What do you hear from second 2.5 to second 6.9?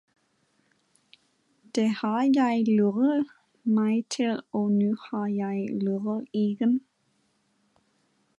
luret mig til og nu har jeg luret igen